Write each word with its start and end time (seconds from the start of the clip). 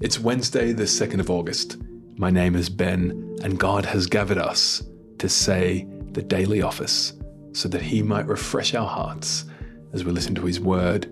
It's 0.00 0.20
Wednesday, 0.20 0.72
the 0.72 0.84
2nd 0.84 1.18
of 1.18 1.28
August. 1.28 1.76
My 2.16 2.30
name 2.30 2.54
is 2.54 2.68
Ben, 2.68 3.36
and 3.42 3.58
God 3.58 3.84
has 3.84 4.06
gathered 4.06 4.38
us 4.38 4.84
to 5.18 5.28
say 5.28 5.88
the 6.12 6.22
daily 6.22 6.62
office 6.62 7.14
so 7.52 7.68
that 7.70 7.82
He 7.82 8.00
might 8.00 8.28
refresh 8.28 8.74
our 8.74 8.86
hearts 8.86 9.46
as 9.92 10.04
we 10.04 10.12
listen 10.12 10.36
to 10.36 10.44
His 10.44 10.60
word 10.60 11.06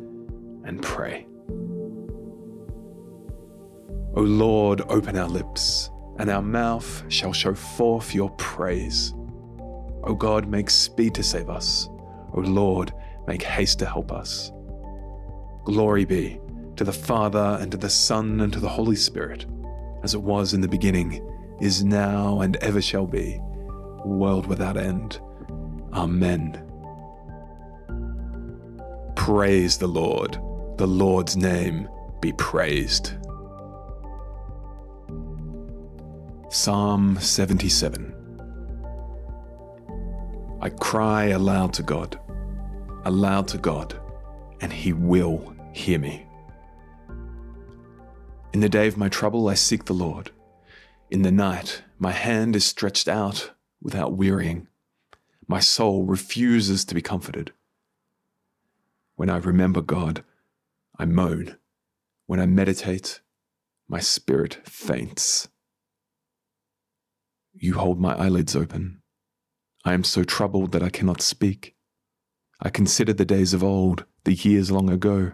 and 0.64 0.80
pray. 0.80 1.26
O 4.14 4.20
Lord, 4.20 4.82
open 4.82 5.18
our 5.18 5.28
lips, 5.28 5.90
and 6.20 6.30
our 6.30 6.40
mouth 6.40 7.02
shall 7.08 7.32
show 7.32 7.56
forth 7.56 8.14
your 8.14 8.30
praise. 8.36 9.12
O 10.04 10.14
God, 10.16 10.46
make 10.46 10.70
speed 10.70 11.12
to 11.16 11.24
save 11.24 11.50
us. 11.50 11.88
O 12.34 12.38
Lord, 12.40 12.92
make 13.26 13.42
haste 13.42 13.80
to 13.80 13.86
help 13.86 14.12
us. 14.12 14.52
Glory 15.64 16.04
be 16.04 16.38
to 16.76 16.84
the 16.84 16.92
Father, 16.92 17.58
and 17.60 17.70
to 17.72 17.78
the 17.78 17.90
Son, 17.90 18.40
and 18.40 18.52
to 18.52 18.60
the 18.60 18.68
Holy 18.68 18.96
Spirit, 18.96 19.46
as 20.02 20.14
it 20.14 20.22
was 20.22 20.54
in 20.54 20.60
the 20.60 20.68
beginning, 20.68 21.26
is 21.60 21.82
now, 21.84 22.40
and 22.40 22.56
ever 22.56 22.80
shall 22.80 23.06
be, 23.06 23.38
world 24.04 24.46
without 24.46 24.76
end. 24.76 25.18
Amen. 25.92 26.62
Praise 29.14 29.78
the 29.78 29.86
Lord. 29.86 30.38
The 30.76 30.86
Lord's 30.86 31.36
name 31.36 31.88
be 32.20 32.32
praised. 32.34 33.14
Psalm 36.50 37.18
77 37.20 38.14
I 40.60 40.68
cry 40.70 41.26
aloud 41.26 41.72
to 41.74 41.82
God, 41.82 42.18
aloud 43.04 43.48
to 43.48 43.58
God, 43.58 43.98
and 44.60 44.72
He 44.72 44.92
will 44.92 45.54
hear 45.72 45.98
me. 45.98 46.25
In 48.56 48.60
the 48.60 48.70
day 48.70 48.86
of 48.86 48.96
my 48.96 49.10
trouble, 49.10 49.48
I 49.48 49.54
seek 49.54 49.84
the 49.84 49.92
Lord. 49.92 50.30
In 51.10 51.20
the 51.20 51.30
night, 51.30 51.82
my 51.98 52.12
hand 52.12 52.56
is 52.56 52.64
stretched 52.64 53.06
out 53.06 53.50
without 53.82 54.16
wearying. 54.16 54.68
My 55.46 55.60
soul 55.60 56.06
refuses 56.06 56.82
to 56.86 56.94
be 56.94 57.02
comforted. 57.02 57.52
When 59.14 59.28
I 59.28 59.36
remember 59.36 59.82
God, 59.82 60.24
I 60.98 61.04
moan. 61.04 61.58
When 62.24 62.40
I 62.40 62.46
meditate, 62.46 63.20
my 63.88 64.00
spirit 64.00 64.60
faints. 64.64 65.48
You 67.52 67.74
hold 67.74 68.00
my 68.00 68.14
eyelids 68.14 68.56
open. 68.56 69.02
I 69.84 69.92
am 69.92 70.02
so 70.02 70.24
troubled 70.24 70.72
that 70.72 70.82
I 70.82 70.88
cannot 70.88 71.20
speak. 71.20 71.76
I 72.62 72.70
consider 72.70 73.12
the 73.12 73.26
days 73.26 73.52
of 73.52 73.62
old, 73.62 74.06
the 74.24 74.32
years 74.32 74.70
long 74.70 74.88
ago. 74.88 75.32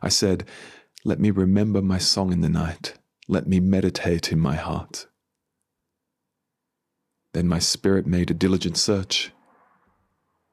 I 0.00 0.10
said, 0.10 0.44
let 1.04 1.18
me 1.18 1.30
remember 1.30 1.82
my 1.82 1.98
song 1.98 2.32
in 2.32 2.40
the 2.42 2.48
night. 2.48 2.94
Let 3.26 3.46
me 3.48 3.58
meditate 3.58 4.30
in 4.30 4.38
my 4.38 4.54
heart. 4.54 5.06
Then 7.32 7.48
my 7.48 7.58
spirit 7.58 8.06
made 8.06 8.30
a 8.30 8.34
diligent 8.34 8.76
search. 8.76 9.32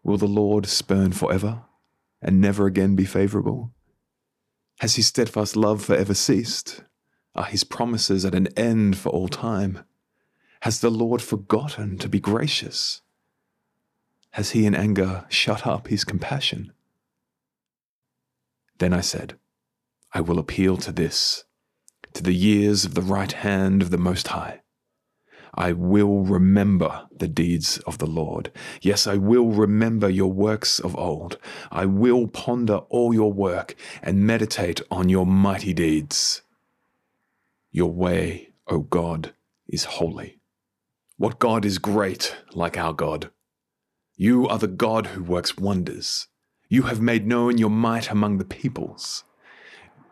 Will 0.03 0.17
the 0.17 0.27
Lord 0.27 0.65
spurn 0.65 1.11
forever 1.11 1.63
and 2.21 2.41
never 2.41 2.65
again 2.65 2.95
be 2.95 3.05
favorable? 3.05 3.73
Has 4.79 4.95
his 4.95 5.07
steadfast 5.07 5.55
love 5.55 5.83
forever 5.83 6.13
ceased? 6.13 6.83
Are 7.35 7.43
his 7.43 7.63
promises 7.63 8.25
at 8.25 8.33
an 8.33 8.47
end 8.57 8.97
for 8.97 9.09
all 9.09 9.27
time? 9.27 9.83
Has 10.61 10.81
the 10.81 10.89
Lord 10.89 11.21
forgotten 11.21 11.97
to 11.99 12.09
be 12.09 12.19
gracious? 12.19 13.01
Has 14.31 14.51
he 14.51 14.65
in 14.65 14.73
anger 14.73 15.25
shut 15.29 15.67
up 15.67 15.87
his 15.87 16.03
compassion? 16.03 16.71
Then 18.77 18.93
I 18.93 19.01
said, 19.01 19.37
I 20.13 20.21
will 20.21 20.39
appeal 20.39 20.77
to 20.77 20.91
this, 20.91 21.43
to 22.13 22.23
the 22.23 22.33
years 22.33 22.85
of 22.85 22.95
the 22.95 23.01
right 23.01 23.31
hand 23.31 23.81
of 23.81 23.91
the 23.91 23.97
Most 23.97 24.29
High. 24.29 24.61
I 25.53 25.71
will 25.73 26.23
remember 26.23 27.07
the 27.11 27.27
deeds 27.27 27.79
of 27.79 27.97
the 27.97 28.07
Lord. 28.07 28.51
Yes, 28.81 29.07
I 29.07 29.17
will 29.17 29.49
remember 29.49 30.09
your 30.09 30.31
works 30.31 30.79
of 30.79 30.95
old. 30.95 31.37
I 31.71 31.85
will 31.85 32.27
ponder 32.27 32.77
all 32.89 33.13
your 33.13 33.33
work 33.33 33.75
and 34.01 34.25
meditate 34.25 34.81
on 34.89 35.09
your 35.09 35.25
mighty 35.25 35.73
deeds. 35.73 36.41
Your 37.71 37.91
way, 37.91 38.49
O 38.67 38.79
God, 38.79 39.33
is 39.67 39.83
holy. 39.83 40.39
What 41.17 41.39
God 41.39 41.65
is 41.65 41.77
great 41.77 42.35
like 42.53 42.77
our 42.77 42.93
God? 42.93 43.29
You 44.15 44.47
are 44.47 44.57
the 44.57 44.67
God 44.67 45.07
who 45.07 45.23
works 45.23 45.57
wonders. 45.57 46.27
You 46.67 46.83
have 46.83 47.01
made 47.01 47.27
known 47.27 47.57
your 47.57 47.69
might 47.69 48.09
among 48.09 48.37
the 48.37 48.45
peoples. 48.45 49.23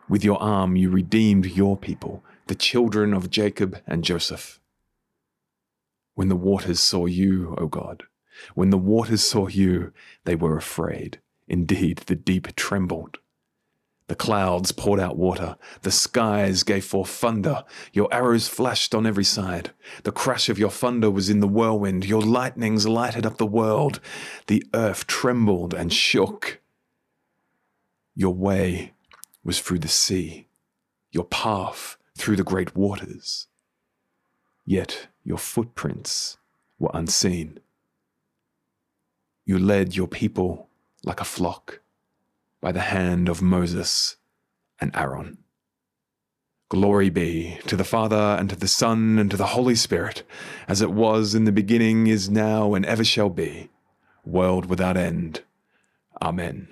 With 0.08 0.24
your 0.24 0.40
arm 0.42 0.74
you 0.74 0.88
redeemed 0.90 1.46
your 1.46 1.76
people, 1.76 2.24
the 2.46 2.54
children 2.54 3.12
of 3.12 3.30
Jacob 3.30 3.80
and 3.86 4.02
Joseph. 4.02 4.58
When 6.14 6.28
the 6.28 6.36
waters 6.36 6.80
saw 6.80 7.04
you, 7.06 7.54
O 7.58 7.66
God, 7.66 8.04
when 8.54 8.70
the 8.70 8.78
waters 8.78 9.22
saw 9.22 9.48
you, 9.48 9.92
they 10.24 10.34
were 10.34 10.56
afraid. 10.56 11.20
Indeed, 11.46 11.98
the 12.06 12.14
deep 12.14 12.56
trembled. 12.56 13.18
The 14.06 14.14
clouds 14.14 14.72
poured 14.72 14.98
out 14.98 15.18
water. 15.18 15.56
The 15.82 15.90
skies 15.90 16.62
gave 16.62 16.86
forth 16.86 17.10
thunder. 17.10 17.64
Your 17.92 18.08
arrows 18.10 18.48
flashed 18.48 18.94
on 18.94 19.06
every 19.06 19.24
side. 19.24 19.72
The 20.04 20.12
crash 20.12 20.48
of 20.48 20.58
your 20.58 20.70
thunder 20.70 21.10
was 21.10 21.28
in 21.28 21.40
the 21.40 21.48
whirlwind. 21.48 22.06
Your 22.06 22.22
lightnings 22.22 22.88
lighted 22.88 23.26
up 23.26 23.36
the 23.36 23.46
world. 23.46 24.00
The 24.46 24.64
earth 24.72 25.06
trembled 25.06 25.74
and 25.74 25.92
shook. 25.92 26.60
Your 28.14 28.34
way 28.34 28.94
was 29.44 29.60
through 29.60 29.78
the 29.78 29.88
sea, 29.88 30.48
your 31.10 31.24
path 31.24 31.96
through 32.16 32.36
the 32.36 32.44
great 32.44 32.76
waters. 32.76 33.46
Yet 34.64 35.08
your 35.24 35.38
footprints 35.38 36.38
were 36.78 36.90
unseen. 36.92 37.60
You 39.44 39.58
led 39.58 39.96
your 39.96 40.08
people 40.08 40.68
like 41.04 41.20
a 41.20 41.24
flock 41.24 41.80
by 42.60 42.72
the 42.72 42.80
hand 42.80 43.28
of 43.28 43.40
Moses 43.40 44.16
and 44.80 44.94
Aaron. 44.94 45.38
Glory 46.68 47.08
be 47.08 47.58
to 47.66 47.76
the 47.76 47.84
Father, 47.84 48.36
and 48.38 48.50
to 48.50 48.56
the 48.56 48.68
Son, 48.68 49.18
and 49.18 49.30
to 49.30 49.38
the 49.38 49.46
Holy 49.46 49.74
Spirit, 49.74 50.22
as 50.66 50.82
it 50.82 50.90
was 50.90 51.34
in 51.34 51.44
the 51.44 51.52
beginning, 51.52 52.06
is 52.08 52.28
now, 52.28 52.74
and 52.74 52.84
ever 52.84 53.04
shall 53.04 53.30
be, 53.30 53.70
world 54.22 54.66
without 54.66 54.98
end. 54.98 55.40
Amen. 56.20 56.68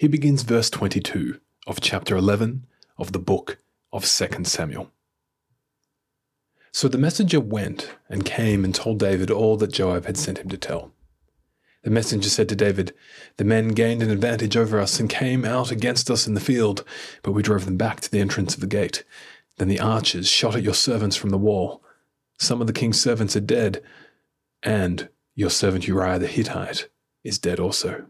He 0.00 0.08
begins 0.08 0.44
verse 0.44 0.70
22 0.70 1.40
of 1.66 1.82
chapter 1.82 2.16
11 2.16 2.64
of 2.96 3.12
the 3.12 3.18
book 3.18 3.58
of 3.92 4.06
2 4.06 4.44
Samuel. 4.44 4.90
So 6.72 6.88
the 6.88 6.96
messenger 6.96 7.38
went 7.38 7.90
and 8.08 8.24
came 8.24 8.64
and 8.64 8.74
told 8.74 8.98
David 8.98 9.30
all 9.30 9.58
that 9.58 9.74
Joab 9.74 10.06
had 10.06 10.16
sent 10.16 10.38
him 10.38 10.48
to 10.48 10.56
tell. 10.56 10.94
The 11.82 11.90
messenger 11.90 12.30
said 12.30 12.48
to 12.48 12.56
David, 12.56 12.94
The 13.36 13.44
men 13.44 13.68
gained 13.74 14.02
an 14.02 14.08
advantage 14.08 14.56
over 14.56 14.80
us 14.80 14.98
and 14.98 15.10
came 15.10 15.44
out 15.44 15.70
against 15.70 16.10
us 16.10 16.26
in 16.26 16.32
the 16.32 16.40
field, 16.40 16.82
but 17.22 17.32
we 17.32 17.42
drove 17.42 17.66
them 17.66 17.76
back 17.76 18.00
to 18.00 18.10
the 18.10 18.20
entrance 18.20 18.54
of 18.54 18.62
the 18.62 18.66
gate. 18.66 19.04
Then 19.58 19.68
the 19.68 19.80
archers 19.80 20.30
shot 20.30 20.56
at 20.56 20.62
your 20.62 20.72
servants 20.72 21.16
from 21.16 21.28
the 21.28 21.36
wall. 21.36 21.84
Some 22.38 22.62
of 22.62 22.66
the 22.66 22.72
king's 22.72 22.98
servants 22.98 23.36
are 23.36 23.40
dead, 23.40 23.82
and 24.62 25.10
your 25.34 25.50
servant 25.50 25.86
Uriah 25.86 26.18
the 26.18 26.26
Hittite 26.26 26.88
is 27.22 27.38
dead 27.38 27.60
also. 27.60 28.06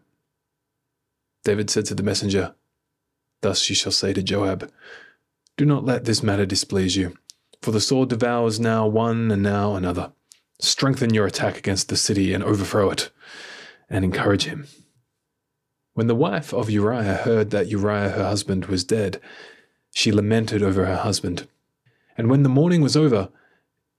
David 1.44 1.70
said 1.70 1.86
to 1.86 1.94
the 1.94 2.02
messenger, 2.02 2.54
Thus 3.40 3.68
you 3.68 3.74
shall 3.74 3.92
say 3.92 4.12
to 4.12 4.22
Joab, 4.22 4.70
Do 5.56 5.64
not 5.64 5.84
let 5.84 6.04
this 6.04 6.22
matter 6.22 6.44
displease 6.44 6.96
you, 6.96 7.16
for 7.62 7.70
the 7.70 7.80
sword 7.80 8.10
devours 8.10 8.60
now 8.60 8.86
one 8.86 9.30
and 9.30 9.42
now 9.42 9.74
another. 9.74 10.12
Strengthen 10.60 11.14
your 11.14 11.26
attack 11.26 11.56
against 11.56 11.88
the 11.88 11.96
city 11.96 12.34
and 12.34 12.44
overthrow 12.44 12.90
it, 12.90 13.10
and 13.88 14.04
encourage 14.04 14.44
him. 14.44 14.66
When 15.94 16.06
the 16.06 16.14
wife 16.14 16.52
of 16.52 16.70
Uriah 16.70 17.14
heard 17.14 17.50
that 17.50 17.68
Uriah 17.68 18.10
her 18.10 18.24
husband 18.24 18.66
was 18.66 18.84
dead, 18.84 19.20
she 19.92 20.12
lamented 20.12 20.62
over 20.62 20.84
her 20.86 20.96
husband. 20.96 21.48
And 22.16 22.28
when 22.28 22.42
the 22.42 22.48
mourning 22.48 22.82
was 22.82 22.96
over, 22.96 23.30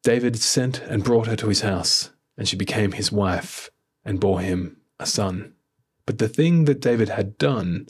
David 0.04 0.38
sent 0.38 0.80
and 0.82 1.04
brought 1.04 1.28
her 1.28 1.36
to 1.36 1.48
his 1.48 1.62
house, 1.62 2.12
and 2.38 2.48
she 2.48 2.56
became 2.56 2.94
his 2.94 3.12
wife, 3.12 3.70
and 4.06 4.20
bore 4.20 4.42
him 4.42 4.78
a 5.00 5.06
son. 5.06 5.54
But 6.06 6.18
the 6.18 6.30
thing 6.30 6.66
that 6.66 6.82
David 6.82 7.10
had 7.10 7.38
done 7.38 7.88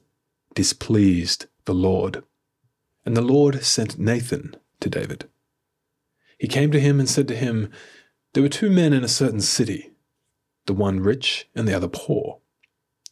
displeased 0.53 1.45
the 1.65 1.73
Lord. 1.73 2.23
And 3.05 3.15
the 3.15 3.21
Lord 3.21 3.63
sent 3.63 3.97
Nathan 3.97 4.55
to 4.79 4.89
David. 4.89 5.29
He 6.37 6.47
came 6.47 6.71
to 6.71 6.79
him 6.79 6.99
and 6.99 7.09
said 7.09 7.27
to 7.29 7.35
him, 7.35 7.69
There 8.33 8.43
were 8.43 8.49
two 8.49 8.69
men 8.69 8.93
in 8.93 9.03
a 9.03 9.07
certain 9.07 9.41
city, 9.41 9.91
the 10.65 10.73
one 10.73 10.99
rich 10.99 11.47
and 11.55 11.67
the 11.67 11.73
other 11.73 11.87
poor. 11.87 12.39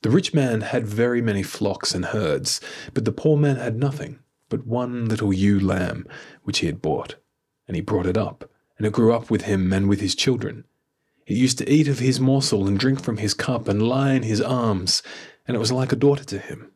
The 0.02 0.10
rich 0.10 0.34
man 0.34 0.62
had 0.62 0.88
very 0.88 1.22
many 1.22 1.44
flocks 1.44 1.94
and 1.94 2.06
herds, 2.06 2.62
but 2.94 3.06
the 3.06 3.12
poor 3.12 3.38
man 3.38 3.58
had 3.58 3.78
nothing 3.78 4.20
but 4.50 4.66
one 4.66 5.08
little 5.08 5.32
ewe 5.32 5.60
lamb 5.60 6.08
which 6.44 6.60
he 6.60 6.66
had 6.66 6.82
bought. 6.82 7.16
And 7.68 7.76
he 7.76 7.82
brought 7.82 8.08
it 8.08 8.18
up, 8.18 8.50
and 8.78 8.88
it 8.88 8.94
grew 8.94 9.14
up 9.14 9.30
with 9.30 9.44
him 9.44 9.72
and 9.72 9.88
with 9.88 10.02
his 10.02 10.16
children. 10.16 10.66
It 11.30 11.38
used 11.38 11.60
to 11.60 11.72
eat 11.72 11.88
of 11.88 12.00
his 12.00 12.20
morsel 12.20 12.68
and 12.68 12.80
drink 12.80 13.04
from 13.04 13.18
his 13.18 13.36
cup 13.36 13.68
and 13.68 13.84
lie 13.84 14.14
in 14.14 14.24
his 14.24 14.42
arms, 14.42 15.04
and 15.48 15.56
it 15.56 15.60
was 15.60 15.72
like 15.72 15.92
a 15.92 15.96
daughter 15.96 16.24
to 16.24 16.40
him. 16.40 16.72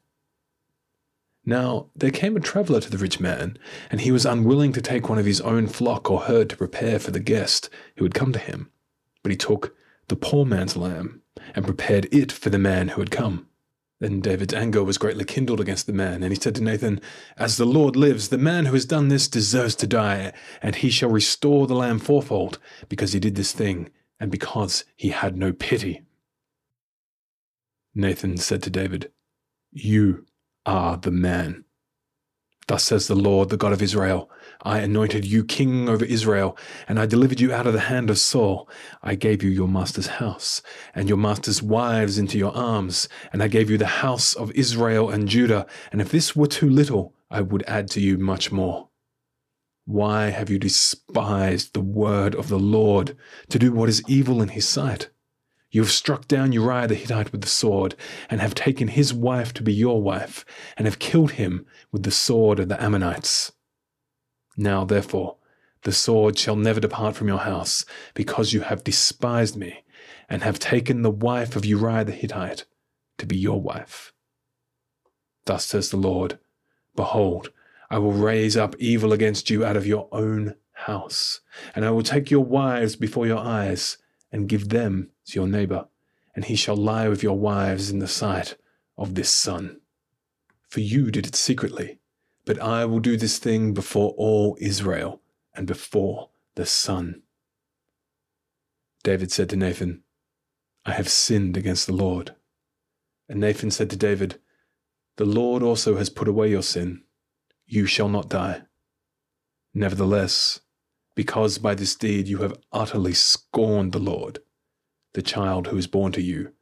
Now 1.43 1.87
there 1.95 2.11
came 2.11 2.37
a 2.37 2.39
traveller 2.39 2.79
to 2.79 2.89
the 2.91 2.99
rich 2.99 3.19
man, 3.19 3.57
and 3.89 4.01
he 4.01 4.11
was 4.11 4.27
unwilling 4.27 4.71
to 4.73 4.81
take 4.81 5.09
one 5.09 5.17
of 5.17 5.25
his 5.25 5.41
own 5.41 5.65
flock 5.65 6.11
or 6.11 6.21
herd 6.21 6.51
to 6.51 6.57
prepare 6.57 6.99
for 6.99 7.09
the 7.09 7.19
guest 7.19 7.71
who 7.97 8.05
had 8.05 8.13
come 8.13 8.31
to 8.31 8.37
him. 8.37 8.69
But 9.23 9.31
he 9.31 9.37
took 9.37 9.75
the 10.07 10.15
poor 10.15 10.45
man's 10.45 10.77
lamb 10.77 11.23
and 11.55 11.65
prepared 11.65 12.07
it 12.11 12.31
for 12.31 12.51
the 12.51 12.59
man 12.59 12.89
who 12.89 13.01
had 13.01 13.09
come. 13.09 13.47
Then 13.99 14.21
David's 14.21 14.53
anger 14.53 14.83
was 14.83 14.99
greatly 14.99 15.25
kindled 15.25 15.61
against 15.61 15.87
the 15.87 15.93
man, 15.93 16.21
and 16.21 16.31
he 16.31 16.39
said 16.39 16.53
to 16.55 16.63
Nathan, 16.63 17.01
As 17.37 17.57
the 17.57 17.65
Lord 17.65 17.95
lives, 17.95 18.29
the 18.29 18.37
man 18.37 18.65
who 18.65 18.73
has 18.73 18.85
done 18.85 19.07
this 19.07 19.27
deserves 19.27 19.75
to 19.77 19.87
die, 19.87 20.31
and 20.61 20.75
he 20.75 20.91
shall 20.91 21.09
restore 21.09 21.65
the 21.65 21.73
lamb 21.73 21.97
fourfold, 21.97 22.59
because 22.87 23.13
he 23.13 23.19
did 23.19 23.35
this 23.35 23.51
thing, 23.51 23.89
and 24.23 24.31
because 24.31 24.85
he 24.95 25.09
had 25.09 25.35
no 25.35 25.51
pity. 25.51 26.01
Nathan 27.93 28.37
said 28.37 28.63
to 28.63 28.69
David, 28.69 29.11
You 29.73 30.25
are 30.65 30.95
the 30.95 31.11
man. 31.11 31.65
Thus 32.67 32.85
says 32.85 33.07
the 33.07 33.15
Lord, 33.15 33.49
the 33.49 33.57
God 33.57 33.73
of 33.73 33.81
Israel 33.81 34.31
I 34.61 34.79
anointed 34.79 35.25
you 35.25 35.43
king 35.43 35.89
over 35.89 36.05
Israel, 36.05 36.57
and 36.87 37.01
I 37.01 37.05
delivered 37.05 37.41
you 37.41 37.51
out 37.51 37.67
of 37.67 37.73
the 37.73 37.81
hand 37.91 38.09
of 38.09 38.17
Saul. 38.17 38.69
I 39.01 39.15
gave 39.15 39.43
you 39.43 39.49
your 39.49 39.67
master's 39.67 40.07
house, 40.07 40.61
and 40.95 41.09
your 41.09 41.17
master's 41.17 41.61
wives 41.61 42.17
into 42.17 42.37
your 42.37 42.55
arms, 42.55 43.09
and 43.33 43.43
I 43.43 43.49
gave 43.49 43.69
you 43.69 43.77
the 43.77 43.99
house 44.05 44.33
of 44.35 44.53
Israel 44.53 45.09
and 45.09 45.27
Judah. 45.27 45.65
And 45.91 45.99
if 45.99 46.11
this 46.11 46.33
were 46.33 46.47
too 46.47 46.69
little, 46.69 47.13
I 47.29 47.41
would 47.41 47.65
add 47.67 47.89
to 47.89 47.99
you 47.99 48.17
much 48.17 48.53
more. 48.53 48.87
Why 49.85 50.29
have 50.29 50.49
you 50.49 50.59
despised 50.59 51.73
the 51.73 51.81
word 51.81 52.35
of 52.35 52.47
the 52.47 52.59
Lord 52.59 53.17
to 53.49 53.59
do 53.59 53.73
what 53.73 53.89
is 53.89 54.01
evil 54.07 54.41
in 54.41 54.49
his 54.49 54.67
sight? 54.67 55.09
You 55.71 55.81
have 55.81 55.91
struck 55.91 56.27
down 56.27 56.51
Uriah 56.51 56.87
the 56.87 56.95
Hittite 56.95 57.31
with 57.31 57.41
the 57.41 57.47
sword, 57.47 57.95
and 58.29 58.39
have 58.39 58.55
taken 58.55 58.87
his 58.87 59.13
wife 59.13 59.53
to 59.55 59.63
be 59.63 59.73
your 59.73 60.01
wife, 60.01 60.45
and 60.77 60.85
have 60.85 60.99
killed 60.99 61.31
him 61.31 61.65
with 61.91 62.03
the 62.03 62.11
sword 62.11 62.59
of 62.59 62.69
the 62.69 62.81
Ammonites. 62.81 63.51
Now, 64.55 64.85
therefore, 64.85 65.37
the 65.81 65.91
sword 65.91 66.37
shall 66.37 66.55
never 66.55 66.79
depart 66.79 67.15
from 67.15 67.27
your 67.27 67.39
house, 67.39 67.85
because 68.13 68.53
you 68.53 68.61
have 68.61 68.83
despised 68.83 69.57
me, 69.57 69.83
and 70.29 70.43
have 70.43 70.59
taken 70.59 71.01
the 71.01 71.11
wife 71.11 71.55
of 71.55 71.65
Uriah 71.65 72.05
the 72.05 72.11
Hittite 72.11 72.65
to 73.17 73.25
be 73.25 73.35
your 73.35 73.59
wife. 73.59 74.13
Thus 75.45 75.65
says 75.65 75.89
the 75.89 75.97
Lord 75.97 76.39
Behold, 76.95 77.51
I 77.93 77.99
will 77.99 78.11
raise 78.11 78.57
up 78.57 78.75
evil 78.79 79.13
against 79.13 79.51
you 79.51 79.63
out 79.63 79.77
of 79.77 79.85
your 79.85 80.09
own 80.11 80.55
house, 80.71 81.41
and 81.75 81.85
I 81.85 81.91
will 81.91 82.01
take 82.01 82.31
your 82.31 82.43
wives 82.43 82.95
before 82.95 83.27
your 83.27 83.37
eyes 83.37 83.99
and 84.31 84.49
give 84.49 84.69
them 84.69 85.11
to 85.27 85.39
your 85.39 85.47
neighbor, 85.47 85.85
and 86.33 86.43
he 86.43 86.55
shall 86.55 86.75
lie 86.75 87.07
with 87.07 87.21
your 87.21 87.37
wives 87.37 87.91
in 87.91 87.99
the 87.99 88.07
sight 88.07 88.57
of 88.97 89.13
this 89.13 89.29
sun. 89.29 89.79
For 90.69 90.79
you 90.79 91.11
did 91.11 91.27
it 91.27 91.35
secretly, 91.35 91.99
but 92.45 92.59
I 92.59 92.83
will 92.85 92.99
do 92.99 93.15
this 93.15 93.37
thing 93.37 93.75
before 93.75 94.15
all 94.17 94.57
Israel 94.59 95.21
and 95.53 95.67
before 95.67 96.31
the 96.55 96.65
sun. 96.65 97.21
David 99.03 99.31
said 99.31 99.51
to 99.51 99.55
Nathan, 99.55 100.01
I 100.83 100.93
have 100.93 101.09
sinned 101.09 101.57
against 101.57 101.85
the 101.85 101.93
Lord. 101.93 102.33
And 103.29 103.39
Nathan 103.39 103.69
said 103.69 103.91
to 103.91 103.95
David, 103.95 104.39
The 105.17 105.25
Lord 105.25 105.61
also 105.61 105.97
has 105.97 106.09
put 106.09 106.27
away 106.27 106.49
your 106.49 106.63
sin. 106.63 107.02
You 107.73 107.87
shall 107.87 108.07
not 108.07 108.29
die. 108.29 108.61
Nevertheless, 109.73 110.59
because 111.15 111.57
by 111.57 111.73
this 111.73 111.95
deed 111.95 112.27
you 112.27 112.37
have 112.43 112.59
utterly 112.71 113.15
scorned 113.15 113.93
the 113.93 113.99
Lord, 113.99 114.37
the 115.15 115.23
child 115.23 115.65
who 115.65 115.77
is 115.77 115.87
born 115.87 116.11
to 116.11 116.21
you 116.21 116.53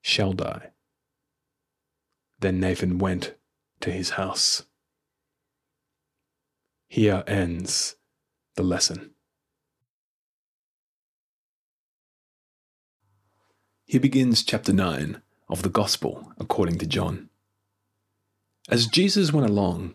shall 0.00 0.32
die. 0.32 0.72
Then 2.40 2.58
Nathan 2.58 2.98
went 2.98 3.36
to 3.82 3.92
his 3.92 4.10
house. 4.10 4.64
Here 6.88 7.22
ends 7.28 7.94
the 8.56 8.64
lesson. 8.64 9.12
Here 13.84 14.00
begins 14.00 14.42
chapter 14.42 14.72
9 14.72 15.22
of 15.48 15.62
the 15.62 15.70
Gospel 15.70 16.32
according 16.36 16.78
to 16.78 16.86
John. 16.86 17.28
As 18.68 18.88
Jesus 18.88 19.32
went 19.32 19.48
along, 19.48 19.94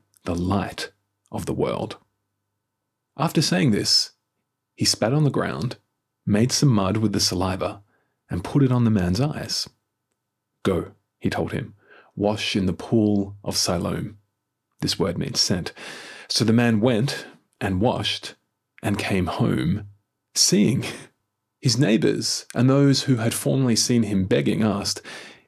the 0.23 0.35
light 0.35 0.91
of 1.31 1.45
the 1.45 1.53
world. 1.53 1.97
After 3.17 3.41
saying 3.41 3.71
this, 3.71 4.11
he 4.75 4.85
spat 4.85 5.13
on 5.13 5.23
the 5.23 5.29
ground, 5.29 5.77
made 6.25 6.51
some 6.51 6.69
mud 6.69 6.97
with 6.97 7.13
the 7.13 7.19
saliva, 7.19 7.81
and 8.29 8.43
put 8.43 8.63
it 8.63 8.71
on 8.71 8.83
the 8.83 8.91
man's 8.91 9.19
eyes. 9.19 9.69
Go, 10.63 10.91
he 11.19 11.29
told 11.29 11.51
him, 11.51 11.75
wash 12.15 12.55
in 12.55 12.65
the 12.65 12.73
pool 12.73 13.35
of 13.43 13.57
Siloam. 13.57 14.17
This 14.79 14.97
word 14.97 15.17
means 15.17 15.39
sent. 15.39 15.73
So 16.27 16.45
the 16.45 16.53
man 16.53 16.79
went 16.79 17.25
and 17.59 17.81
washed 17.81 18.35
and 18.81 18.97
came 18.97 19.27
home, 19.27 19.87
seeing. 20.33 20.85
His 21.59 21.77
neighbors 21.77 22.47
and 22.55 22.67
those 22.67 23.03
who 23.03 23.17
had 23.17 23.35
formerly 23.35 23.75
seen 23.75 24.03
him 24.03 24.25
begging 24.25 24.63
asked, 24.63 25.01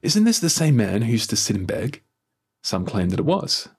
Isn't 0.04 0.26
this 0.26 0.40
the 0.40 0.50
same 0.50 0.76
man 0.78 1.02
who 1.02 1.12
used 1.12 1.31
to 1.31 1.36
sit 1.36 1.56
and 1.56 1.66
beg? 1.66 2.04
Some 2.62 2.86
claimed 2.86 3.12
that 3.12 3.19
it 3.19 3.26
was. 3.26 3.69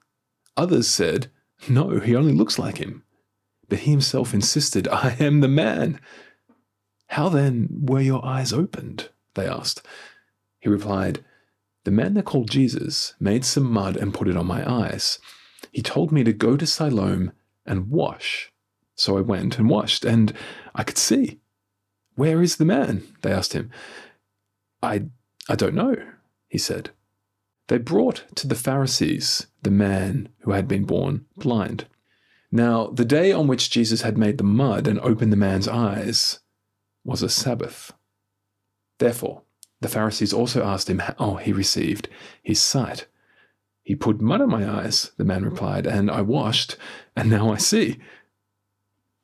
Others 0.57 0.87
said, 0.87 1.31
No, 1.67 1.99
he 1.99 2.15
only 2.15 2.33
looks 2.33 2.57
like 2.57 2.77
him. 2.77 3.03
But 3.67 3.79
he 3.79 3.91
himself 3.91 4.33
insisted, 4.33 4.87
I 4.87 5.15
am 5.19 5.41
the 5.41 5.47
man. 5.47 5.99
How 7.07 7.29
then 7.29 7.67
were 7.71 8.01
your 8.01 8.25
eyes 8.25 8.53
opened? 8.53 9.09
They 9.33 9.47
asked. 9.47 9.85
He 10.59 10.69
replied, 10.69 11.23
The 11.83 11.91
man 11.91 12.13
they 12.13 12.21
called 12.21 12.49
Jesus 12.49 13.13
made 13.19 13.45
some 13.45 13.71
mud 13.71 13.97
and 13.97 14.13
put 14.13 14.27
it 14.27 14.37
on 14.37 14.47
my 14.47 14.69
eyes. 14.69 15.19
He 15.71 15.81
told 15.81 16.11
me 16.11 16.23
to 16.23 16.33
go 16.33 16.57
to 16.57 16.65
Siloam 16.65 17.31
and 17.65 17.89
wash. 17.89 18.51
So 18.95 19.17
I 19.17 19.21
went 19.21 19.59
and 19.59 19.69
washed, 19.69 20.05
and 20.05 20.33
I 20.73 20.83
could 20.83 20.97
see. 20.97 21.41
Where 22.15 22.41
is 22.41 22.55
the 22.55 22.65
man? 22.65 23.03
They 23.21 23.31
asked 23.31 23.53
him. 23.53 23.71
I, 24.81 25.07
I 25.49 25.55
don't 25.55 25.75
know, 25.75 25.95
he 26.47 26.57
said. 26.57 26.91
They 27.67 27.77
brought 27.77 28.25
to 28.35 28.47
the 28.47 28.55
Pharisees 28.55 29.47
the 29.63 29.71
man 29.71 30.29
who 30.39 30.51
had 30.51 30.67
been 30.67 30.85
born 30.85 31.25
blind. 31.35 31.87
Now, 32.51 32.87
the 32.87 33.05
day 33.05 33.31
on 33.31 33.47
which 33.47 33.71
Jesus 33.71 34.01
had 34.03 34.17
made 34.17 34.37
the 34.37 34.43
mud 34.43 34.87
and 34.87 34.99
opened 34.99 35.31
the 35.31 35.37
man's 35.37 35.67
eyes 35.67 36.39
was 37.03 37.21
a 37.21 37.29
Sabbath. 37.29 37.91
Therefore, 38.99 39.41
the 39.81 39.89
Pharisees 39.89 40.31
also 40.31 40.63
asked 40.63 40.89
him 40.89 40.99
how 40.99 41.35
he 41.35 41.51
received 41.51 42.07
his 42.41 42.61
sight. 42.61 43.07
He 43.83 43.95
put 43.95 44.21
mud 44.21 44.41
on 44.41 44.49
my 44.49 44.67
eyes, 44.67 45.11
the 45.17 45.25
man 45.25 45.43
replied, 45.43 45.85
and 45.85 46.09
I 46.09 46.21
washed, 46.21 46.77
and 47.15 47.29
now 47.29 47.51
I 47.51 47.57
see. 47.57 47.99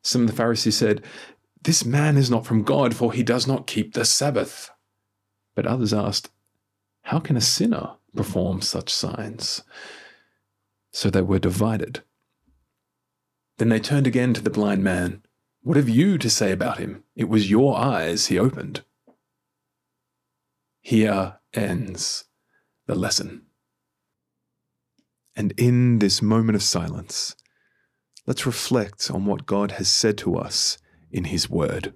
Some 0.04 0.22
of 0.22 0.28
the 0.28 0.36
Pharisees 0.36 0.78
said, 0.78 1.04
This 1.62 1.86
man 1.86 2.18
is 2.18 2.30
not 2.30 2.46
from 2.46 2.64
God, 2.64 2.96
for 2.96 3.14
he 3.14 3.24
does 3.24 3.48
not 3.48 3.66
keep 3.66 3.94
the 3.94 4.06
Sabbath. 4.06 4.70
But 5.56 5.66
others 5.66 5.94
asked, 5.94 6.30
How 7.04 7.20
can 7.20 7.38
a 7.38 7.42
sinner 7.42 7.96
perform 8.16 8.62
such 8.62 8.94
signs? 8.94 9.64
So 10.92 11.10
they 11.10 11.22
were 11.22 11.40
divided. 11.40 12.04
Then 13.58 13.70
they 13.70 13.80
turned 13.80 14.08
again 14.08 14.34
to 14.34 14.42
the 14.42 14.50
blind 14.50 14.84
man. 14.84 15.24
What 15.62 15.78
have 15.78 15.90
you 15.90 16.18
to 16.18 16.30
say 16.30 16.52
about 16.52 16.80
him? 16.80 17.04
It 17.16 17.30
was 17.30 17.50
your 17.50 17.78
eyes 17.78 18.28
he 18.28 18.40
opened. 18.40 18.84
Here 20.82 21.38
ends 21.54 22.26
the 22.88 22.96
lesson. 22.96 23.44
And 25.36 25.54
in 25.58 26.00
this 26.00 26.22
moment 26.22 26.56
of 26.56 26.64
silence, 26.64 27.36
let's 28.26 28.46
reflect 28.46 29.10
on 29.12 29.26
what 29.26 29.46
God 29.46 29.72
has 29.72 29.90
said 29.90 30.18
to 30.20 30.36
us 30.36 30.78
in 31.12 31.26
His 31.26 31.50
Word. 31.50 31.94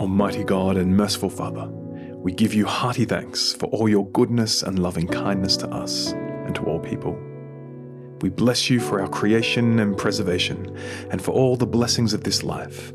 Almighty 0.00 0.44
God 0.44 0.78
and 0.78 0.96
merciful 0.96 1.28
Father, 1.28 1.68
we 1.68 2.32
give 2.32 2.54
you 2.54 2.64
hearty 2.64 3.04
thanks 3.04 3.52
for 3.52 3.66
all 3.66 3.86
your 3.86 4.08
goodness 4.12 4.62
and 4.62 4.78
loving 4.78 5.06
kindness 5.06 5.58
to 5.58 5.68
us 5.68 6.12
and 6.12 6.54
to 6.54 6.62
all 6.62 6.80
people. 6.80 7.20
We 8.22 8.30
bless 8.30 8.70
you 8.70 8.80
for 8.80 9.02
our 9.02 9.08
creation 9.08 9.78
and 9.78 9.98
preservation, 9.98 10.74
and 11.10 11.20
for 11.20 11.32
all 11.32 11.54
the 11.54 11.66
blessings 11.66 12.14
of 12.14 12.24
this 12.24 12.42
life, 12.42 12.94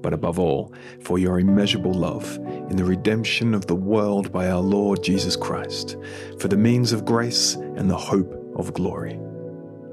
but 0.00 0.12
above 0.12 0.40
all, 0.40 0.74
for 1.00 1.16
your 1.16 1.38
immeasurable 1.38 1.94
love 1.94 2.38
in 2.68 2.74
the 2.74 2.84
redemption 2.84 3.54
of 3.54 3.68
the 3.68 3.76
world 3.76 4.32
by 4.32 4.50
our 4.50 4.60
Lord 4.60 5.00
Jesus 5.00 5.36
Christ, 5.36 5.96
for 6.40 6.48
the 6.48 6.56
means 6.56 6.92
of 6.92 7.04
grace 7.04 7.54
and 7.54 7.88
the 7.88 7.96
hope 7.96 8.34
of 8.56 8.74
glory. 8.74 9.16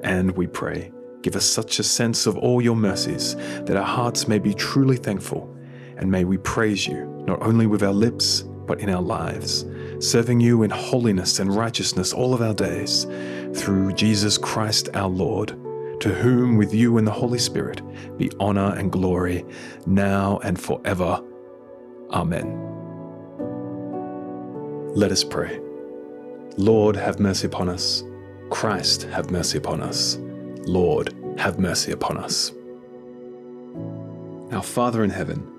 And 0.01 0.31
we 0.31 0.47
pray, 0.47 0.91
give 1.21 1.35
us 1.35 1.45
such 1.45 1.77
a 1.77 1.83
sense 1.83 2.25
of 2.25 2.39
all 2.39 2.59
your 2.59 2.75
mercies 2.75 3.35
that 3.35 3.77
our 3.77 3.85
hearts 3.85 4.27
may 4.27 4.39
be 4.39 4.55
truly 4.55 4.97
thankful, 4.97 5.55
and 5.99 6.09
may 6.09 6.23
we 6.23 6.37
praise 6.37 6.87
you 6.87 7.05
not 7.27 7.41
only 7.43 7.67
with 7.67 7.83
our 7.83 7.93
lips, 7.93 8.41
but 8.41 8.79
in 8.79 8.89
our 8.89 9.01
lives, 9.01 9.65
serving 9.99 10.39
you 10.39 10.63
in 10.63 10.69
holiness 10.69 11.39
and 11.39 11.55
righteousness 11.55 12.13
all 12.13 12.33
of 12.33 12.41
our 12.41 12.53
days, 12.53 13.05
through 13.53 13.93
Jesus 13.93 14.37
Christ 14.37 14.89
our 14.93 15.09
Lord, 15.09 15.49
to 15.99 16.13
whom 16.13 16.55
with 16.57 16.73
you 16.73 16.97
and 16.97 17.05
the 17.05 17.11
Holy 17.11 17.39
Spirit 17.39 17.81
be 18.17 18.31
honor 18.39 18.73
and 18.75 18.91
glory, 18.91 19.45
now 19.85 20.39
and 20.43 20.59
forever. 20.59 21.21
Amen. 22.11 22.65
Let 24.95 25.11
us 25.11 25.23
pray. 25.23 25.59
Lord, 26.57 26.95
have 26.95 27.19
mercy 27.19 27.47
upon 27.47 27.69
us. 27.69 28.03
Christ, 28.49 29.03
have 29.03 29.29
mercy 29.29 29.57
upon 29.57 29.81
us. 29.81 30.17
Lord, 30.65 31.13
have 31.37 31.59
mercy 31.59 31.91
upon 31.91 32.17
us. 32.17 32.51
Our 34.51 34.63
Father 34.63 35.03
in 35.03 35.09
heaven, 35.09 35.58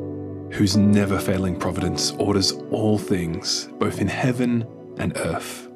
whose 0.51 0.77
never 0.77 1.17
failing 1.17 1.57
providence 1.57 2.11
orders 2.11 2.51
all 2.71 2.97
things, 2.97 3.69
both 3.79 3.99
in 4.01 4.07
heaven 4.07 4.67
and 4.97 5.15
earth, 5.17 5.69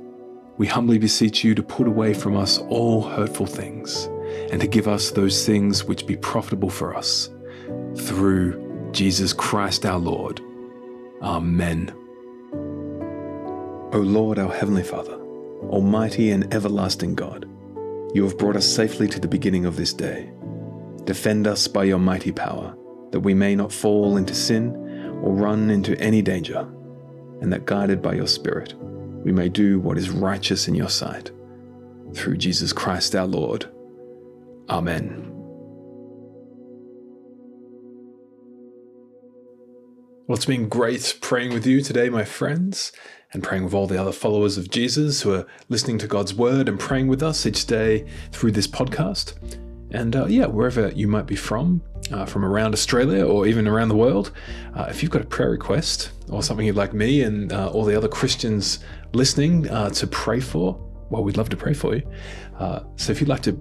we 0.57 0.67
humbly 0.67 0.97
beseech 0.97 1.43
you 1.43 1.55
to 1.55 1.63
put 1.63 1.87
away 1.87 2.13
from 2.13 2.35
us 2.35 2.59
all 2.69 3.01
hurtful 3.01 3.45
things, 3.45 4.05
and 4.51 4.61
to 4.61 4.67
give 4.67 4.87
us 4.87 5.11
those 5.11 5.45
things 5.45 5.83
which 5.83 6.07
be 6.07 6.15
profitable 6.15 6.69
for 6.69 6.95
us, 6.95 7.29
through 7.95 8.89
Jesus 8.91 9.33
Christ 9.33 9.85
our 9.85 9.99
Lord. 9.99 10.41
Amen. 11.21 11.93
O 13.93 13.99
Lord, 13.99 14.39
our 14.39 14.53
Heavenly 14.53 14.83
Father, 14.83 15.15
Almighty 15.69 16.31
and 16.31 16.53
everlasting 16.53 17.15
God, 17.15 17.49
you 18.13 18.23
have 18.23 18.37
brought 18.37 18.55
us 18.55 18.65
safely 18.65 19.07
to 19.07 19.19
the 19.19 19.27
beginning 19.27 19.65
of 19.65 19.75
this 19.75 19.93
day. 19.93 20.31
Defend 21.05 21.47
us 21.47 21.67
by 21.67 21.83
your 21.83 21.99
mighty 21.99 22.31
power, 22.31 22.75
that 23.11 23.21
we 23.21 23.33
may 23.33 23.55
not 23.55 23.71
fall 23.71 24.17
into 24.17 24.35
sin 24.35 24.75
or 25.23 25.33
run 25.33 25.69
into 25.69 25.99
any 25.99 26.21
danger, 26.21 26.67
and 27.41 27.51
that 27.51 27.65
guided 27.65 28.01
by 28.01 28.13
your 28.13 28.27
Spirit, 28.27 28.73
we 29.23 29.31
may 29.31 29.49
do 29.49 29.79
what 29.79 29.97
is 29.97 30.09
righteous 30.09 30.67
in 30.67 30.75
your 30.75 30.89
sight. 30.89 31.31
Through 32.13 32.37
Jesus 32.37 32.71
Christ 32.71 33.15
our 33.15 33.25
Lord. 33.25 33.69
Amen. 34.69 35.31
Well, 40.27 40.35
it's 40.35 40.45
been 40.45 40.69
great 40.69 41.19
praying 41.21 41.53
with 41.53 41.67
you 41.67 41.81
today, 41.81 42.09
my 42.09 42.23
friends, 42.23 42.91
and 43.31 43.43
praying 43.43 43.63
with 43.63 43.75
all 43.75 43.85
the 43.85 44.01
other 44.01 44.11
followers 44.11 44.57
of 44.57 44.71
Jesus 44.71 45.21
who 45.21 45.33
are 45.33 45.45
listening 45.69 45.99
to 45.99 46.07
God's 46.07 46.33
word 46.33 46.67
and 46.67 46.79
praying 46.79 47.07
with 47.07 47.21
us 47.21 47.45
each 47.45 47.67
day 47.67 48.07
through 48.31 48.51
this 48.53 48.67
podcast. 48.67 49.35
And 49.95 50.13
uh, 50.13 50.25
yeah, 50.25 50.45
wherever 50.45 50.89
you 50.89 51.07
might 51.07 51.25
be 51.25 51.37
from, 51.37 51.81
uh, 52.11 52.25
from 52.25 52.43
around 52.43 52.73
Australia 52.73 53.25
or 53.25 53.47
even 53.47 53.65
around 53.65 53.87
the 53.87 53.95
world, 53.95 54.33
uh, 54.75 54.87
if 54.89 55.01
you've 55.01 55.11
got 55.11 55.21
a 55.21 55.25
prayer 55.25 55.49
request 55.49 56.11
or 56.29 56.43
something 56.43 56.65
you'd 56.65 56.75
like 56.75 56.93
me 56.93 57.21
and 57.21 57.53
uh, 57.53 57.69
all 57.69 57.85
the 57.85 57.95
other 57.95 58.09
Christians 58.09 58.79
listening 59.13 59.69
uh, 59.69 59.89
to 59.91 60.05
pray 60.05 60.41
for, 60.41 60.77
well, 61.09 61.23
we'd 61.23 61.37
love 61.37 61.47
to 61.47 61.55
pray 61.55 61.73
for 61.73 61.95
you. 61.95 62.01
Uh, 62.59 62.81
so 62.97 63.13
if 63.13 63.21
you'd 63.21 63.29
like 63.29 63.41
to 63.43 63.57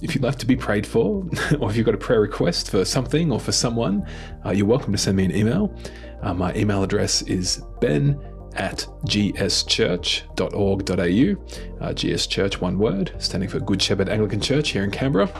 if 0.00 0.14
you'd 0.14 0.22
like 0.22 0.36
to 0.36 0.46
be 0.46 0.54
prayed 0.54 0.86
for, 0.86 1.26
or 1.58 1.70
if 1.70 1.76
you've 1.76 1.86
got 1.86 1.94
a 1.94 1.98
prayer 1.98 2.20
request 2.20 2.70
for 2.70 2.84
something 2.84 3.32
or 3.32 3.40
for 3.40 3.50
someone, 3.50 4.06
uh, 4.46 4.50
you're 4.50 4.66
welcome 4.66 4.92
to 4.92 4.98
send 4.98 5.16
me 5.16 5.24
an 5.24 5.34
email. 5.34 5.74
Uh, 6.22 6.32
my 6.32 6.54
email 6.54 6.84
address 6.84 7.22
is 7.22 7.60
ben 7.80 8.16
at 8.58 8.86
gschurch.org.au. 9.06 11.84
Uh, 11.84 11.92
GS 11.92 12.26
Church, 12.26 12.60
one 12.60 12.78
word, 12.78 13.12
standing 13.18 13.48
for 13.48 13.60
Good 13.60 13.80
Shepherd 13.80 14.08
Anglican 14.08 14.40
Church 14.40 14.70
here 14.70 14.84
in 14.84 14.90
Canberra, 14.90 15.30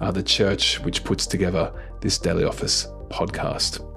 uh, 0.00 0.10
the 0.10 0.22
church 0.22 0.80
which 0.80 1.02
puts 1.02 1.26
together 1.26 1.72
this 2.00 2.18
Daily 2.18 2.44
Office 2.44 2.86
podcast. 3.08 3.95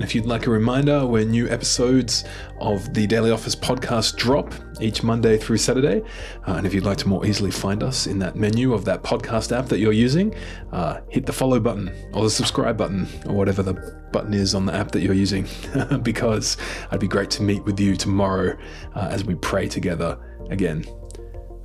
If 0.00 0.14
you'd 0.14 0.24
like 0.24 0.46
a 0.46 0.50
reminder 0.50 1.06
when 1.06 1.30
new 1.30 1.46
episodes 1.50 2.24
of 2.58 2.94
the 2.94 3.06
Daily 3.06 3.30
Office 3.30 3.54
podcast 3.54 4.16
drop 4.16 4.54
each 4.80 5.02
Monday 5.02 5.36
through 5.36 5.58
Saturday, 5.58 6.00
uh, 6.48 6.52
and 6.52 6.66
if 6.66 6.72
you'd 6.72 6.86
like 6.86 6.96
to 6.98 7.08
more 7.08 7.26
easily 7.26 7.50
find 7.50 7.82
us 7.82 8.06
in 8.06 8.18
that 8.20 8.34
menu 8.34 8.72
of 8.72 8.86
that 8.86 9.02
podcast 9.02 9.54
app 9.54 9.66
that 9.66 9.78
you're 9.78 9.92
using, 9.92 10.34
uh, 10.72 11.00
hit 11.10 11.26
the 11.26 11.34
follow 11.34 11.60
button 11.60 11.92
or 12.14 12.24
the 12.24 12.30
subscribe 12.30 12.78
button 12.78 13.06
or 13.26 13.34
whatever 13.34 13.62
the 13.62 13.74
button 14.10 14.32
is 14.32 14.54
on 14.54 14.64
the 14.64 14.74
app 14.74 14.90
that 14.90 15.00
you're 15.00 15.12
using, 15.12 15.46
because 16.02 16.56
I'd 16.90 17.00
be 17.00 17.08
great 17.08 17.30
to 17.32 17.42
meet 17.42 17.62
with 17.64 17.78
you 17.78 17.94
tomorrow 17.94 18.56
uh, 18.94 19.08
as 19.10 19.24
we 19.24 19.34
pray 19.34 19.68
together 19.68 20.18
again. 20.48 20.82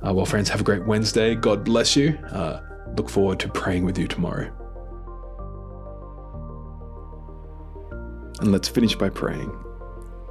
Uh, 0.06 0.12
well, 0.12 0.26
friends, 0.26 0.50
have 0.50 0.60
a 0.60 0.64
great 0.64 0.84
Wednesday. 0.86 1.34
God 1.34 1.64
bless 1.64 1.96
you. 1.96 2.18
Uh, 2.30 2.60
look 2.98 3.08
forward 3.08 3.40
to 3.40 3.48
praying 3.48 3.86
with 3.86 3.96
you 3.96 4.06
tomorrow. 4.06 4.65
And 8.40 8.52
let's 8.52 8.68
finish 8.68 8.94
by 8.94 9.08
praying 9.08 9.50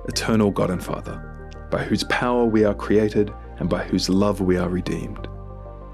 Eternal 0.08 0.52
God 0.52 0.70
and 0.70 0.84
Father, 0.84 1.68
by 1.72 1.84
whose 1.84 2.04
power 2.06 2.46
we 2.46 2.64
are 2.64 2.76
created 2.76 3.34
and 3.58 3.70
by 3.70 3.84
whose 3.84 4.10
love 4.10 4.42
we 4.42 4.58
are 4.58 4.70
redeemed, 4.70 5.28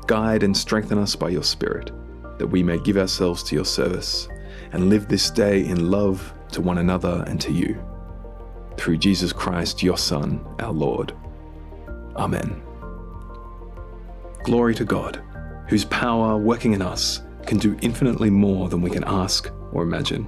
guide 0.08 0.44
and 0.44 0.56
strengthen 0.56 0.98
us 0.98 1.16
by 1.16 1.30
your 1.30 1.44
Spirit, 1.44 1.92
that 2.38 2.48
we 2.48 2.62
may 2.64 2.78
give 2.80 2.98
ourselves 2.98 3.44
to 3.44 3.56
your 3.56 3.66
service 3.66 4.28
and 4.74 4.90
live 4.90 5.08
this 5.08 5.30
day 5.30 5.66
in 5.66 5.90
love 5.90 6.34
to 6.52 6.62
one 6.62 6.80
another 6.80 7.24
and 7.28 7.40
to 7.40 7.52
you. 7.52 7.82
Through 8.78 8.98
Jesus 8.98 9.32
Christ, 9.32 9.84
your 9.84 9.98
Son, 9.98 10.46
our 10.60 10.74
Lord. 10.74 11.14
Amen. 12.16 12.62
Glory 14.44 14.76
to 14.76 14.84
God, 14.84 15.22
whose 15.70 15.86
power 15.86 16.38
working 16.38 16.74
in 16.74 16.82
us 16.82 17.22
can 17.46 17.58
do 17.58 17.78
infinitely 17.82 18.30
more 18.30 18.70
than 18.70 18.82
we 18.82 18.90
can 18.90 19.04
ask 19.06 19.50
or 19.72 19.84
imagine. 19.84 20.28